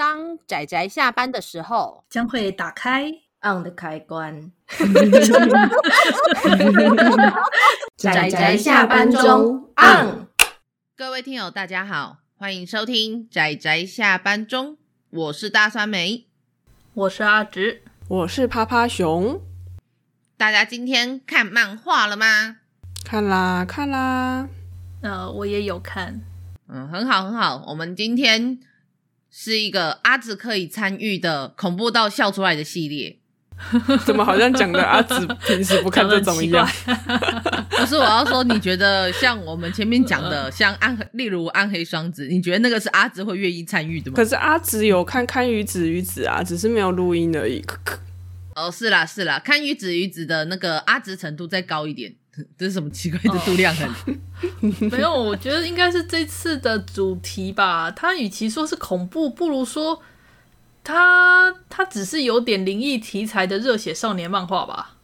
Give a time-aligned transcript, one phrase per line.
[0.00, 3.12] 当仔仔下班的时候，将会打开
[3.42, 4.50] on 的开关。
[7.98, 10.26] 仔仔下班中 on。
[10.96, 14.78] 各位听友，大家好，欢迎收听仔仔下班中，
[15.10, 16.26] 我是大酸梅，
[16.94, 19.42] 我是阿直，我是趴趴熊。
[20.38, 22.56] 大家今天看漫画了吗？
[23.04, 24.48] 看啦，看啦。
[25.02, 26.22] 呃，我也有看。
[26.68, 27.62] 嗯，很好，很好。
[27.66, 28.58] 我们今天
[29.30, 33.16] 是一个阿紫可以参与的恐怖到笑出来的系列。
[34.06, 36.66] 怎么好像讲的阿紫平时不看这种一样？
[37.76, 44.16] 不是，我要说，你觉得像我们前面讲的， 像暗，例如暗黑双子，你觉得那个是阿紫会愿意参与的吗？
[44.16, 47.62] 可是阿紫有看《堪舆子鱼子》啊，只是没有录音而已。
[48.54, 52.14] 哦，是啦，是啦，《堪舆子鱼子》的那个阿紫程度再高一点。
[52.58, 54.18] 这是什么奇怪的度量衡？
[54.90, 57.90] 没有，我觉得应该是这次的主题吧。
[57.90, 60.00] 它与其说是恐怖，不如说
[60.82, 64.96] 它它只是有点灵异题材的热血少年漫画吧。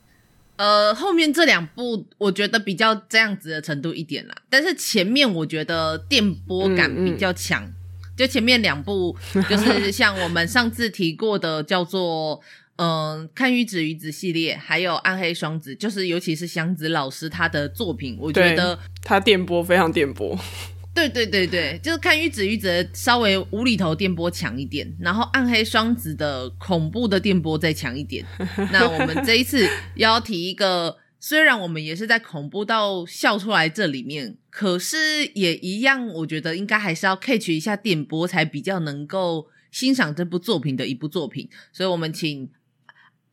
[0.56, 7.64] 呃，后面这两部我觉得比较这样子的程度一点啦，但是前面我觉得电波感比较强。
[7.64, 7.74] 嗯嗯，
[8.16, 9.16] 就前面两部
[9.48, 12.40] 就是像我们上次提过的叫做。
[12.76, 20.38] 嗯，看玉子与子系列，还有暗黑双子，就是尤其是祥子老师他的作品，我觉得他电波非常电波。
[20.94, 28.24] 对对对对，就是看玉子与子稍微无厘头电波强一点，然后暗黑双子的恐怖的电波再强一点。
[28.72, 41.48] 那我们这一次要提一个，虽然我们也是在恐怖到笑出来这里面，可是也一样，我觉得应该还是要 catch 一下电波，才比较能够欣赏这部作品的一部作品。
[41.72, 42.50] 所以我们请。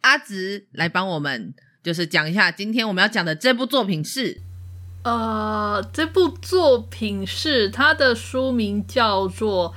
[0.03, 4.41] 阿直来帮我们，就是讲一下今天我们要讲的这部作品是，
[5.03, 9.69] 呃，这部作品是它的书名叫做《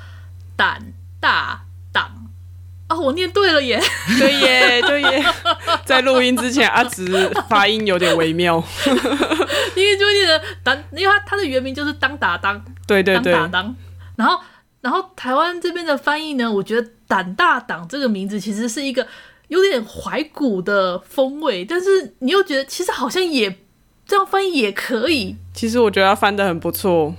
[0.57, 2.29] 胆大党》
[2.93, 3.81] 哦，我念对了耶，
[4.19, 5.25] 对耶，对耶，
[5.87, 7.07] 在录音之前，阿直
[7.49, 8.57] 发音有点微妙，
[9.77, 13.77] 因为就念的胆，因为他他的原名就是当打当，对对对，当打当，
[14.17, 14.41] 然后
[14.81, 19.07] 然后台湾这边的翻译呢，我觉得“胆大党”这个名字其实是一个。
[19.49, 23.59] 有点怀古的风味，但是你又觉得其实好像也
[24.07, 25.37] 这样翻译也可以。
[25.55, 27.15] 其实我觉得他翻的很不错。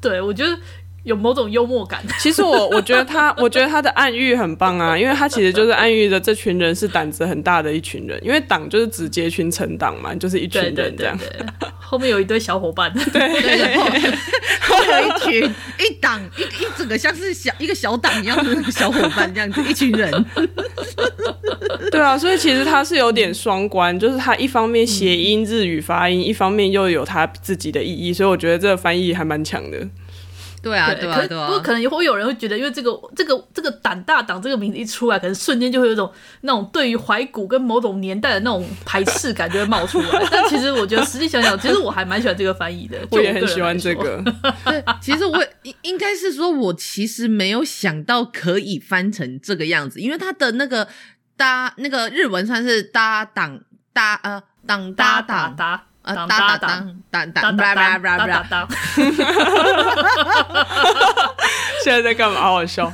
[0.00, 0.58] 对，我觉得
[1.04, 2.02] 有某种幽默感。
[2.18, 11.16] 其实我 我觉得他，我觉得他的暗喻很棒啊，因为他其实就是暗喻的这群人是胆子很大的一群人，因为党就是指结群成党嘛，就是一群人这样。
[11.16, 13.76] 对对对对后面有一堆小伙伴，对，对，对，
[14.60, 20.10] 后面有一群一党一一整个像是小一个小党一样的小伙伴这样子，一群人。
[21.90, 29.78] 对啊，所以其实他是有点双关，就是他一方面谐音日语发音，嗯，一方面又有他自己的意义，所以我觉得这个翻译还蛮强的。
[30.62, 31.46] 对啊，对啊，对啊。
[31.46, 36.10] 不过可能也会有人会觉得，因为这个这个这个胆大党这个名字一出来，可能瞬间就会有一种
[36.42, 40.08] 那种对于怀古跟某种年代的那种排斥感就会冒出来。
[40.30, 42.98] 但其实我觉得实际想想，其实我还蛮喜欢这个翻译的。
[43.10, 44.22] 我，我也很喜欢这个。
[44.66, 50.86] 对，其实我应应该是说，我其实没有想到可以翻成这个样子，因为它的那个
[51.36, 53.60] 搭那个日文算是搭档
[53.92, 55.82] 搭呃档搭档。
[56.02, 56.58] 当当
[57.10, 57.56] 当当当
[61.84, 62.40] 现在在干嘛？
[62.40, 62.92] 好好笑。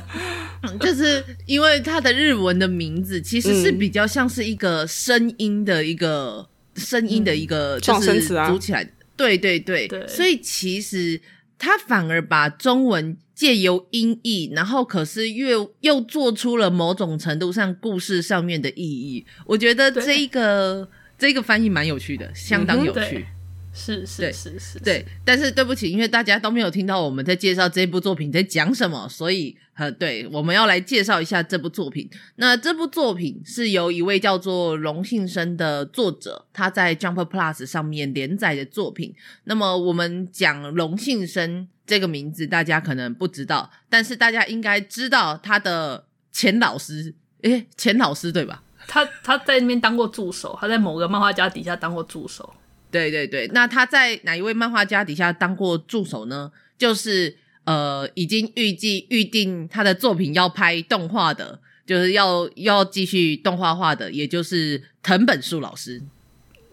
[0.81, 8.87] 就是因为它的日文的名字其实是比较像是一个声音的一个声音的一个就是组起来。
[9.15, 9.87] 对对对。
[10.07, 11.19] 所以其实
[11.57, 19.25] 他反而把中文借由音译然后可是又又做出了某种程度上故事上面的意义。
[19.45, 23.25] 我觉得这一个这个翻译蛮有趣的，相当有趣，嗯、
[23.73, 25.05] 是是是是，对。
[25.25, 32.09] 但是对不起，因为大家都没有听到我们在介绍这部作品在讲什么，所以呃，对，我们要来介绍一下这部作品。
[32.35, 39.13] 那这部作品是由一位叫做龙幸生的作者，他在 Jump Plus 上面连载的作品。
[39.43, 48.63] 那么我们讲龙幸生这个名字，大家可能不知道，但是大家应该知道他的前老师，诶，前老师对吧？
[48.87, 52.53] 他他在那边当过助手，他在某个漫画家底下当过助手。
[52.89, 56.51] 对对对，那他在哪一位漫画家底下当过助手呢？
[56.77, 57.35] 就是
[57.65, 66.01] 呃，已经预计预定他的作品要拍动画的，就是要要继续动画化的，也就是藤本树老师。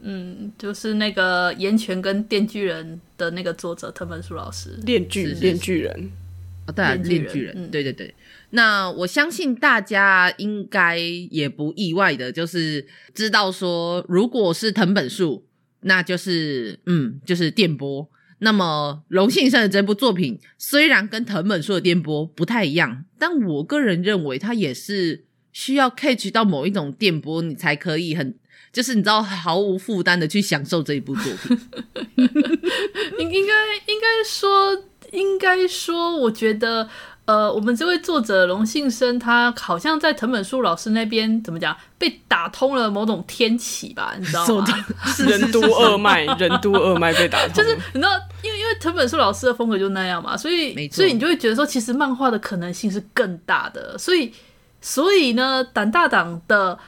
[0.02, 5.92] 嗯，就是那个《岩泉》跟《电锯人》的那个作者藤本树老师，《电锯电锯人》
[6.68, 8.14] 哦，对啊，《电锯人》，对对对。
[8.56, 15.44] 那我相信大家应该也不意外的，就是知道说，如果是藤本树，
[15.80, 18.08] 那就是嗯，就是电波。
[18.38, 28.36] 那么龙庆生的这部作品虽然跟藤本树的电波不太一样，但我个人认为它也是需要 catch 到某一种电波，你才可以很
[28.72, 31.58] 就是你知道毫无负担的去享受这一部作品。
[33.18, 33.52] 应应该
[33.86, 36.88] 应该说应该说，我觉得。
[37.26, 44.66] 呃，我们这位作者龙信生，他好像在藤本树老师那边怎么讲，被打通了某种天启吧，你知道吗？
[45.26, 48.10] 任督二脉，任督二脉被打通，就是你知道，
[48.42, 54.30] 因为因为藤本树老师的风格就那样嘛，所以所以你就会觉得说，其实漫画的可能性是更大的，所以
[54.82, 56.78] 所以呢，胆大党的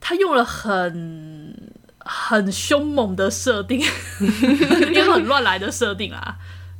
[0.00, 3.78] 他用了很很凶猛的设定，
[4.92, 6.34] 也很乱来的设定啊。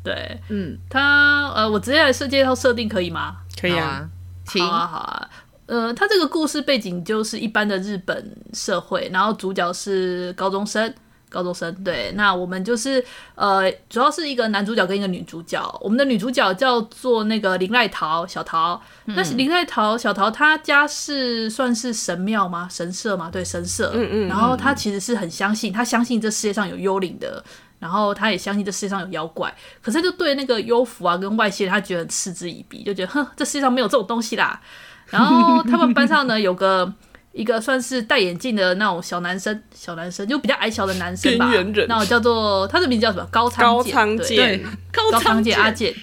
[0.06, 3.38] 对，嗯，他呃，我直接来设计一套设定可以吗？
[3.60, 4.08] 可以啊，
[4.46, 5.28] 好啊，好啊。
[5.66, 10.94] 呃，他这个故事背景就是一般的日本社会，然后主角是高中生，
[11.28, 11.74] 高中生。
[11.82, 13.04] 对，那我们就是
[13.34, 15.60] 呃，主要是一个男主角跟一个女主角。
[15.80, 18.80] 我们的女主角叫做那个林濑桃，小桃。
[19.06, 22.68] 那是林濑桃，小桃，她家是算是神庙吗？
[22.70, 23.28] 神社吗？
[23.28, 23.90] 对，神社。
[23.92, 24.28] 嗯嗯。
[24.28, 27.42] 然后她其实是很相信，她相信这世界上有幽灵的。
[27.78, 34.60] 然后他也相信这世界上有妖怪，可是他就对那个幽浮啊跟外星人，他觉得很嗤之以鼻，就觉得哼，这世界上没有这种东西啦。
[35.10, 36.90] 然后他们班上呢有个
[37.32, 41.48] 一个算是戴眼镜的那种小男生，小男生就比较矮小的男生吧，
[41.86, 43.28] 那我叫做他的名字叫什么？
[43.30, 45.94] 高仓健，对，高仓健阿健。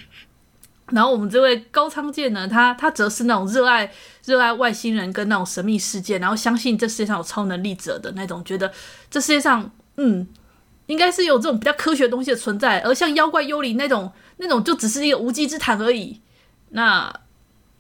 [0.91, 3.91] 然后我们这位高仓健呢，他他则是那种热爱
[4.25, 8.71] 热爱外星人跟那种神秘世界，然后相信这世界上有超能力者的那种，觉得
[9.09, 10.27] 这世界上嗯。
[10.87, 16.19] 应该是有这种比较科学的东西的存在，而像妖怪、幽灵那种，那种就只是一个无稽之谈而已。
[16.69, 17.13] 那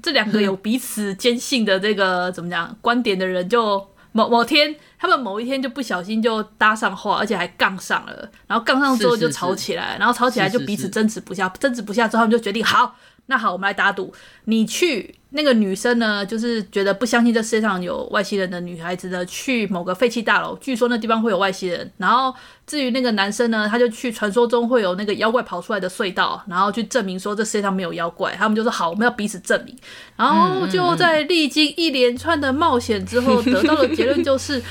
[0.01, 8.29] 这两个有彼此坚信的这个怎么讲观点的人，就某某天，他们某一天就不小心就搭上话，而且还杠上了。
[8.47, 12.95] 然后杠上之后就吵起来，然后吵起来就彼此争执不下，争执不下之后，他们就决定好。
[13.27, 14.13] 那好，我们来打赌。
[14.45, 21.89] 你去那个女生呢，就是觉得不相信这世界上有外星人的女孩子呢，去某个废弃大楼，据说那地方会有外星人。
[21.97, 22.35] 然后
[22.67, 28.35] 至于那个男生呢，他就去传说中会有那个妖怪跑出来的隧道，然后去证明说这世界上没有妖怪。
[28.35, 29.73] 他们就说好，我们要彼此证明。
[30.17, 34.61] 然后就在历经一连串的冒险之后，得到的结论就是：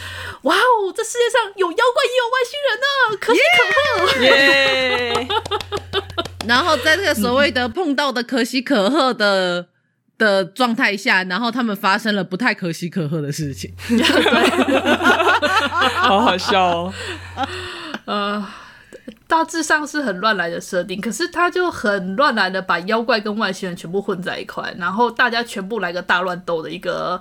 [0.43, 3.65] 哇哦，这世界上有妖怪也有外星人呢，可喜可
[3.97, 4.21] 贺。
[4.21, 5.27] yeah!
[6.19, 6.22] yeah!
[6.47, 9.67] 然后在这个所谓的碰到的可喜可贺的
[10.19, 13.73] 的状态下，然后他们发生了不太可喜可贺的事情，
[15.97, 16.93] 好好笑哦。
[18.05, 18.45] 呃，
[19.27, 27.21] 大致上是很乱来的设定，可是他就很乱来的把妖怪跟外星人全部混在一块，然后大家全部来个大乱斗的一个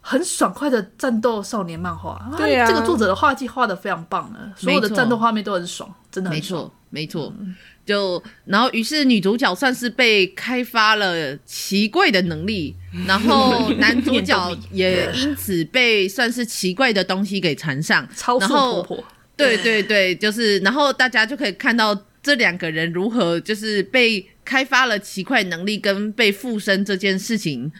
[0.00, 2.20] 很爽快的战斗少年漫画。
[2.36, 7.30] 对啊，这个作者的画技画的非常棒呢，所有的战斗画面都很爽，真的很爽，没错，没错。
[7.38, 7.54] 嗯
[7.86, 12.74] 就然后，于是女主角算是被开发了奇怪的能力，
[13.06, 18.04] 然后男主角也 因此被算是奇怪的东西给缠上。
[18.16, 19.04] 超速婆婆，
[19.36, 27.70] 对对对，就是，然后大家就可以看到这两个人如何就是被开发了奇怪能力跟被附身这件事情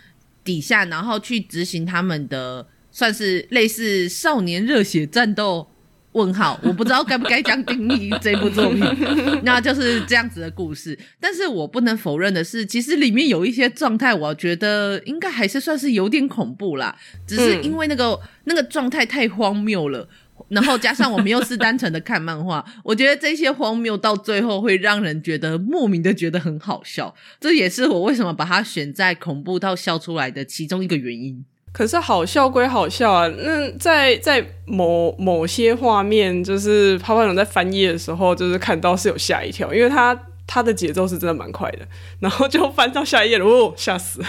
[0.44, 5.68] 底下，然后去执行他们的算是类似少年热血战斗。
[6.16, 8.82] 问号，我不知道该不该这样定义这部作品，
[9.44, 10.98] 那就是这样子的故事。
[11.20, 16.96] 但是我不能否认的是，其实里面有一些状态，我觉得应该还是算是有点恐怖啦。
[17.26, 20.08] 只是因为那个、嗯、那个状态太荒谬了，
[20.49, 27.14] 然后加上我们又是单纯的看漫画，我觉得这些荒谬到最后会让人觉得莫名的觉得很好笑。
[27.38, 31.44] 这也是我为什么把它选在恐怖到笑出来的其中一个原因。
[31.76, 41.87] 可是好笑归好笑啊，那在在某某些画面，就是泡泡龙在翻页的时候，就是看到是有吓一跳，因为他他的节奏是真的蛮快的，
[42.21, 44.23] 然后就翻到下一页了，哦，吓死！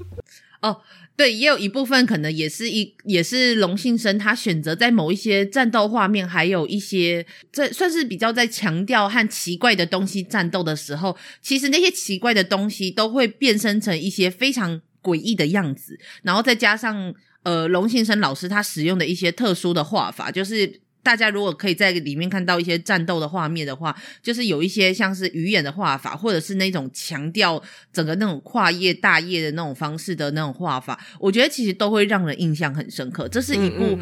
[0.60, 0.82] 哦，
[1.16, 14.82] 对，也有一部分可能也是一也是龙信生他选择在某一些战斗画面，还有一些在算是比较在强调和奇怪的东西战斗的时候，其实那些奇怪的东西都会变身成一些非常。
[15.02, 33.26] 诡异的样子，然后再加上呃龙先生老师他使用的一些特殊的画法，就是大家如果可以在里面看到一些战斗的画面的话，就是有一些像是鱼眼的画法，或者是那种强调整个那种跨页大页的那种方式的那种画法，我觉得其实都会让人印象很深刻。
[33.26, 33.98] 这是一部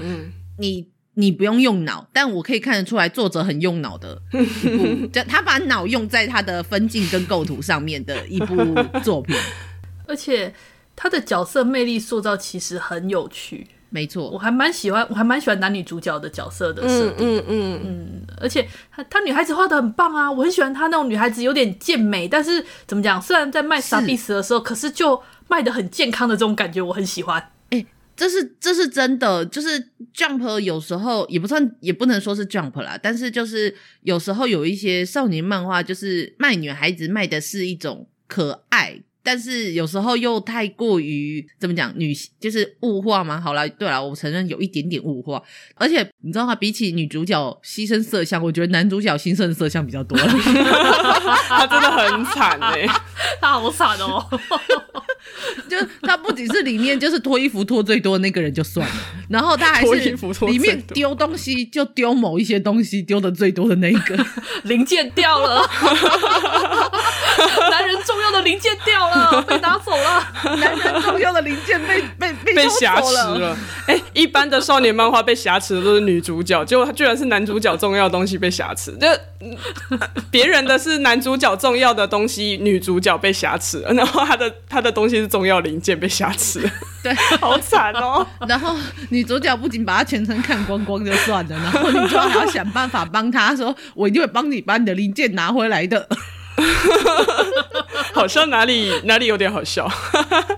[0.58, 8.56] 你你不用用脑，但我可以看得出来作者很用脑的 一部，就他把脑用在他的分镜跟构图上面的一部
[9.04, 9.36] 作品，
[10.08, 10.52] 而且。
[11.00, 27.52] 他的角色魅力塑造其实很有趣，没错，我还蛮喜欢，我还蛮喜欢男女主角的角色的设定，嗯嗯嗯，嗯，而且她她女孩子画的很棒啊，我很喜欢她那种女孩子有点健美，但是怎么讲，虽然在卖傻逼死的时候，可是就卖的很健康的这种感觉，我很喜欢。
[28.16, 39.00] 这是这是真的，就是 Jump 有时候也不算，也不能说是 Jump 啦，但是就是有时候有一些少年漫画，就是卖女孩子卖的是一种可爱。
[39.28, 43.38] 但是有时候又太过于怎么讲，女就是物化吗？
[43.38, 45.42] 好了，对了，我承认有一点点物化。
[45.74, 46.54] 而且你知道吗？
[46.54, 50.16] 比起女主角牺牲色相，我觉得男主角牺牲色相比较多。
[51.46, 52.88] 他真的很惨哎、欸，
[53.38, 54.26] 他好惨哦。
[55.68, 58.94] 就他不仅是里面就是脱衣服脱最多的那个人就算了，
[59.28, 60.16] 然后他还是
[60.46, 64.26] 里面丢东西就丢某一些东西丢的最多的那一个
[64.64, 65.68] 零件掉了，
[67.70, 73.56] 男人重要的零件掉了， 被拿走了，男人重要的零件被被被被挟持了。
[73.86, 79.06] 哎、欸，一般的少年漫画被挟持的都是女主角，结果他居然是男主角重要的东西被挟持，就
[80.30, 86.60] 别人的是男主角重要的东西，女主角被挟持，然后他的他的东西是重要零件被挟持，
[87.02, 88.26] 对，好惨哦。
[88.48, 88.74] 然后
[89.10, 96.08] 女主角不仅把他全程看光光就算了，然后女主角还要想办法帮他说：“我一定会帮你把你的零件拿回来的。”
[98.12, 99.88] 好像哪里哪里有点好笑，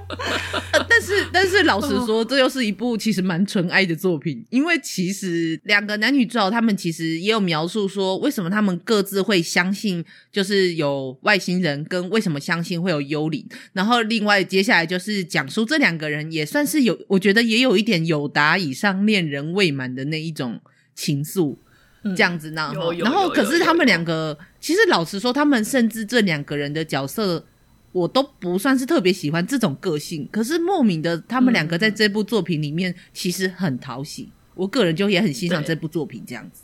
[0.88, 10.02] 但是但是老实说，这又是一部其实蛮纯爱的作品，因为其实两个男女主角他们其实也有描述说，为什么他们各自会相信
[10.32, 13.46] 就是有外星人，跟为什么相信会有幽灵。
[13.74, 20.60] 然后另外接下来就是讲述这两个人也算是有，我觉得也有一点友达以上恋人未满的那一种
[20.94, 21.58] 情愫。
[22.02, 27.44] 这样子呢，然后可是他们两个，其实老实说，他们甚至这两个人的角色，
[27.92, 30.28] 我都不算是特别喜欢这种个性。
[30.32, 36.62] 可是莫名的，他们两个在这部作品里面其实很讨喜，我个人就也很欣赏这部作品这样子。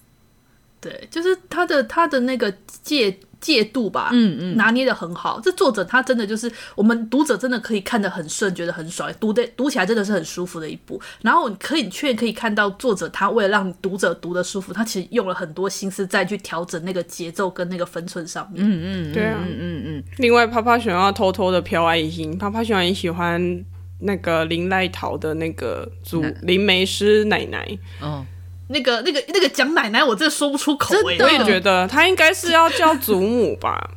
[0.81, 2.53] 对，就是他的他的那个
[2.83, 3.19] 界。
[3.41, 5.41] 戒度吧，嗯嗯，拿捏的很好。
[5.43, 11.01] 这作者他真的就是我们读者真的可以看得很顺，觉得很爽，读的读起来真的是很舒服的一部。
[11.23, 18.65] 然后你可以确可以看到作者他为了让读者读得舒服，他其实用了很多心思再去调整那个节奏跟那个分寸上面。
[18.65, 20.05] 嗯嗯，对啊，嗯嗯嗯。
[20.19, 23.65] 另外，趴趴熊要偷偷的飘爱心，趴趴熊也喜欢
[24.01, 27.79] 那个林赖桃的那个祖灵媒师奶奶。
[28.01, 28.25] 哦。
[28.69, 30.95] 那个、那个、那个蒋奶奶，我真的说不出口。
[31.05, 33.91] 我也觉得她应该是要叫祖母吧。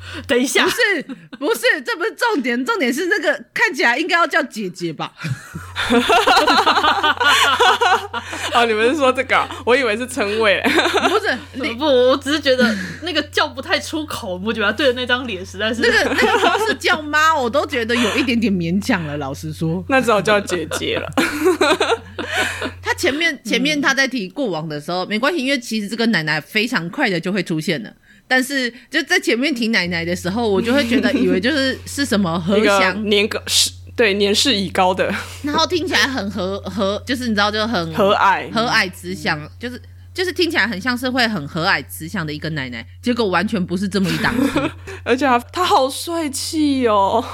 [0.26, 1.02] 等一下，不是，
[1.38, 5.12] 不是，这不是重点，重点是那个看起来应该要叫姐姐吧？
[8.54, 9.46] 哦，你们是说这个？
[9.64, 10.58] 我以为是称谓。
[11.08, 19.18] 不是，你不，我只是觉得那个叫不太出口，我觉得对着那张脸实在是那个那个光是叫妈，我都觉得有一点点勉强了。
[19.18, 21.06] 老实说， 那只好叫姐姐了。
[23.00, 27.92] 他前面前面他在提过往的时候、嗯、没关系，因为其实这个奶奶非常快的就会出现了。
[28.28, 33.08] 但是就在前面提奶奶的时候，我就会觉得以为就是是什么和祥。
[33.08, 38.50] 年个是对年事已高的，然后听起来很和 和，就是你知道就很和蔼。
[38.52, 39.82] 和蔼慈祥，就是
[40.14, 44.70] 就是听起来很像是会很和蔼慈祥的一个奶奶，结果完全不是这么一档子，
[45.02, 47.24] 而且他他好帅气哦，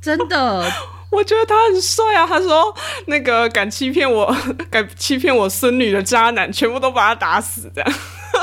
[0.00, 0.72] 真的，
[1.10, 2.26] 我觉得他很帅啊。
[2.26, 2.74] 他说
[3.06, 4.34] 那个敢欺骗我、
[4.70, 7.92] 敢欺骗我孙女的渣男，全部都把他打死这样。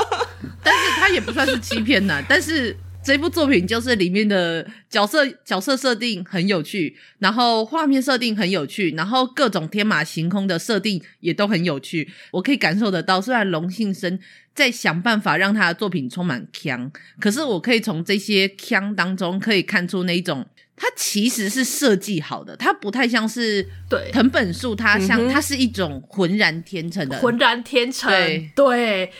[0.62, 12.12] 但是他也不算是欺骗呐，但是这部作品就是里面的角色角色设定很有趣，然后画面设定很有趣，然后各种天马行空的设定也都很有趣。
[12.32, 14.18] 我可以感受得到，虽然龙幸生
[14.54, 20.46] 在想办法让他的作品充满腔，可是我可以从这些腔当中可以看出那一种，
[20.78, 28.52] 它其实是设计好的，它不太像是对藤本树，它像它是一种浑然天成的浑然天成，对。
[28.54, 29.12] 对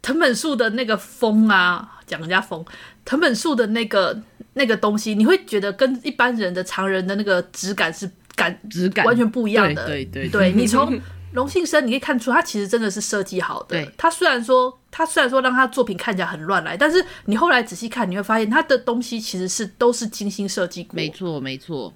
[0.00, 2.64] 藤本树的那个风啊，讲人家风，
[3.04, 4.20] 藤本树的那个
[4.54, 9.86] 那个东西，你会觉得跟一般人的常人的那个质感是感质感完全不一样的。
[9.86, 11.00] 对对对，对，你从
[11.34, 13.68] 龙幸生你可以看出，它其实真的是设计好的。
[13.68, 20.94] 对，他虽然说他虽然说让他作品看起来很乱来，但是你后来仔细看，你会发现他的东西其实是都是精心设计过。
[20.94, 21.92] 没错没错，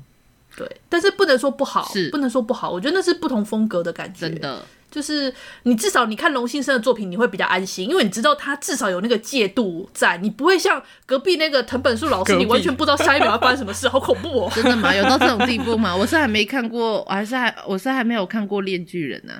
[0.57, 4.65] 对，但是不能说不好，是不能说不好，我觉得那是不同风格的感觉，真的。
[4.89, 5.35] 就是
[5.65, 14.53] 你至少你看龙幸生的作品，你会比较安心，因为你知道他至少有那个戒度在，你不会像隔壁那个藤本树老师，你完全不知道下一秒要发生什么事，好恐怖哦！
[14.55, 14.95] 真的吗？
[14.95, 15.95] 有到这种地步吗？
[15.95, 19.35] 我是还没看过，我还是还我是还没有看过《链锯人》呢。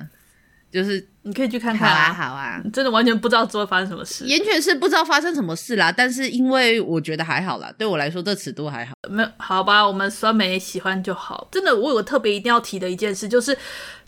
[0.71, 4.25] 就是你可以去看看啊好啊，真的完全不知道之后发生什么事。
[4.27, 8.93] 完全是不知道发生什么事啦，但是因为我觉得还好啦，对我来说这尺度还好。
[9.09, 11.47] 没有好吧，我们酸梅喜欢就好。
[11.51, 13.57] 真的，我有个特别一定要提的一件事，就是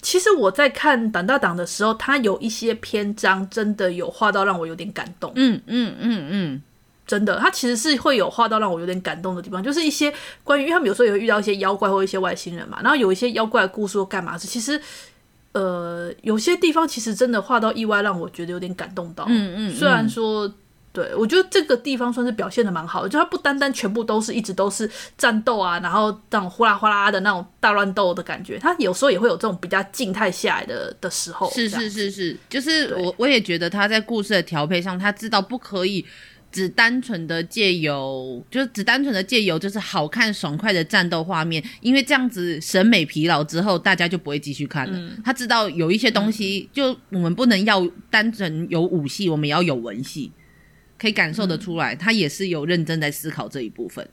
[0.01, 5.31] 其实我在看胆大党的时候，他有一些篇章真的有画到让我有点感动。
[5.35, 6.61] 嗯嗯嗯嗯，
[7.07, 10.13] 真的，他其实是会有画到让我有点感动的地方，就是一些
[10.43, 14.79] 关于，因为他们有时候也会遇到一些妖怪或一些外星人嘛，然后有一些妖怪的故事或干嘛是，其实
[15.53, 19.25] 呃有些地方其实真的画到意外，让我觉得有点感动到。
[19.27, 20.51] 嗯嗯嗯虽然说。
[20.91, 31.47] 对，我觉得这个地方算是表现的蛮好的，就它不单单全部都是一直都是战斗啊，然后这种呼啦呼啦的那种大乱斗的感觉，它有时候也会有这种比较静态下来的的时候。
[31.51, 36.03] 是是是是，就是我我也觉得他在故事的调配上，他知道不可以
[36.51, 44.97] 只单纯的借由，就是只单纯的借由就是好看爽快的战斗画面，因为这样子审美疲劳之后，大家就不会继续看了。
[44.97, 50.31] 嗯、他知道有一些东西，就我们不能要单纯有武戏，我们也要有文戏。
[51.01, 54.05] 可以感受得出来，他也是有认真在思考这一部分，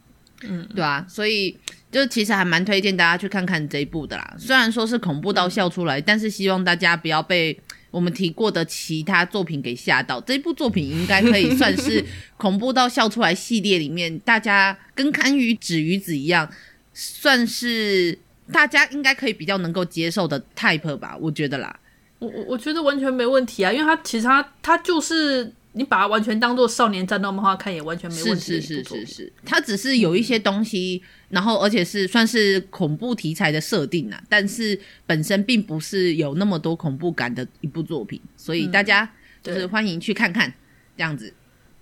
[0.45, 1.59] 嗯，对啊，所以
[1.91, 4.37] 就其实还蛮推荐大家去看看这一部的啦。
[4.39, 7.59] 虽然说是恐怖到笑出来，但是希望大家不要被
[7.97, 10.21] 我们提过的其他作品给吓到。
[10.21, 12.05] 这部作品应该可以算是
[12.37, 16.47] 恐怖到笑出来系列里面，大家跟堪舆纸鱼子一样，
[16.93, 18.19] 算是
[18.53, 21.75] 大家应该可以比较能够接受的 type 吧，我觉得啦。
[22.19, 25.51] 我我我觉得完全没问题啊，因为它其实它它就是。
[25.77, 28.41] 你把它完全当做少年战斗漫画看，也完全没问题。
[28.41, 39.07] 是是是是是，它只是有一些东西，嗯、然后而且是算是恐怖题材的设定啊，但是本身并不是有那么多恐怖感的一部作品，所以大家
[39.43, 40.55] 就是欢迎去看看、嗯、
[40.97, 41.35] 这样子。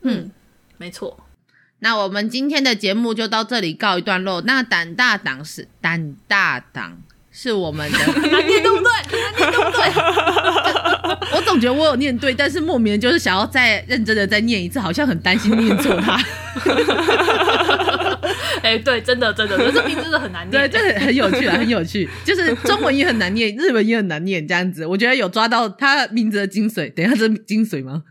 [0.02, 0.30] 嗯，嗯
[0.76, 1.24] 没错。
[1.78, 4.40] 那我们今天的节目就到这里告一段落。
[4.40, 7.00] 那胆大党是胆大党。
[7.36, 8.30] 是我们的， 对不对？
[8.60, 8.78] 对不
[9.74, 9.80] 对？
[11.54, 16.20] 我觉得我有念对，但是莫名的就是想要再认真的再念一次，好像很担心念错它。
[18.64, 20.50] 哎、欸，对，真的真的，可是名字真的很难念。
[20.50, 22.08] 对，这很有趣啊，很有趣。
[22.24, 26.90] 就是中文也很难念，日文也很难念，这样子，我觉得有抓到他名字的精髓。
[26.94, 28.02] 等一下，这是精髓吗？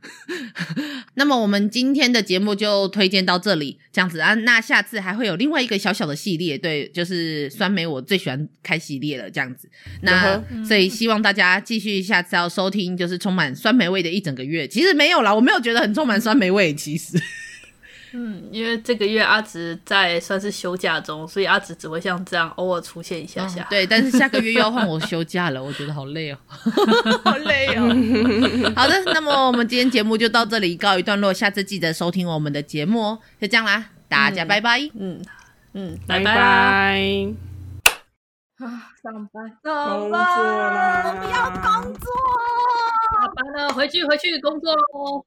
[1.16, 4.36] 那么我们今天的节目就推荐到这里，这样子啊。
[4.36, 9.68] 那下次还会有另外一个小小的系列，对，就是酸梅，我最喜欢开系列了，这样子。
[10.02, 14.68] 那所以希望大家继续下次要收听，就是充满酸梅味的一整个月。
[14.68, 17.20] 其实没有啦，我没有觉得很充满酸梅味，其实。
[18.16, 23.64] 嗯，因为这个月阿直在算是休假中，所以阿直只会像这样偶尔出现一下下。
[23.64, 26.38] 哦、对，但是下个月又要换我休假了，我觉得好累哦，
[27.26, 27.88] 好累哦。
[28.78, 33.20] 好的，那么我们今天节目就到这里告一段落，下次记得收听我们的节目哦。
[33.42, 34.80] 就这样啦，大家拜拜。
[34.94, 35.20] 嗯
[35.74, 36.26] 嗯，拜拜。
[36.26, 37.34] 拜拜
[38.60, 38.70] 啊，
[39.02, 42.06] 上班，上班，工作啦，我不要工作，
[43.20, 45.26] 下班了，回去回去工作喽。